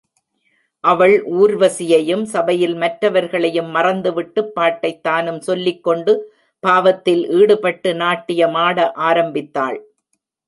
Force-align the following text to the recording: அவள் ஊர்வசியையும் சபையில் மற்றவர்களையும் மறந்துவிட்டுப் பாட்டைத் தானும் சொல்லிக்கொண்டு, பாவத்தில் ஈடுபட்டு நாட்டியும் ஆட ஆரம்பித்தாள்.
அவள் 0.79 1.25
ஊர்வசியையும் 1.25 2.23
சபையில் 2.23 2.75
மற்றவர்களையும் 2.75 3.75
மறந்துவிட்டுப் 3.75 4.55
பாட்டைத் 4.55 5.03
தானும் 5.03 5.41
சொல்லிக்கொண்டு, 5.41 6.33
பாவத்தில் 6.59 7.29
ஈடுபட்டு 7.29 7.95
நாட்டியும் 7.95 8.53
ஆட 8.53 8.91
ஆரம்பித்தாள். 8.91 9.83